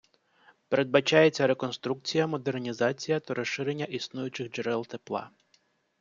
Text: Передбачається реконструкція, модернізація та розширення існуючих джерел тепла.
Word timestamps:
Передбачається 0.67 1.47
реконструкція, 1.47 2.27
модернізація 2.27 3.19
та 3.19 3.33
розширення 3.33 3.85
існуючих 3.85 4.49
джерел 4.51 4.85
тепла. 4.87 5.29